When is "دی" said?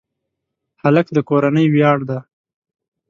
2.09-2.19